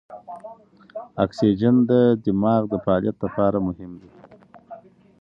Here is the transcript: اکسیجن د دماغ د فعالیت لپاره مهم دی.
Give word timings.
اکسیجن 1.23 1.75
د 1.89 1.91
دماغ 2.23 2.61
د 2.69 2.73
فعالیت 2.83 3.17
لپاره 3.25 3.57
مهم 3.67 3.91
دی. 4.01 4.09